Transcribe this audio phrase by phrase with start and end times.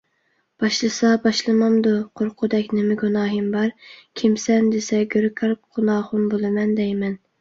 [0.61, 1.91] باشلىسا باشلىمامدۇ،
[2.21, 3.75] قورققۇدەك نېمە گۇناھىم بار.
[4.23, 7.15] «كىمسەن؟» دېسە، «گۆركار قۇناخۇن بولىمەن» دەيمەن...